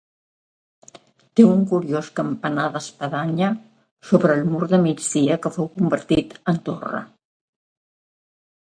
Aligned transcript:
Té 1.39 1.45
un 1.47 1.61
curiós 1.73 2.09
campanar 2.21 2.65
d'espadanya 2.79 3.51
sobre 4.13 4.39
el 4.41 4.51
mur 4.55 4.73
de 4.75 4.83
migdia 4.89 5.41
que 5.45 5.55
fou 5.61 5.73
convertit 5.79 6.37
en 6.57 6.63
torre. 6.71 7.07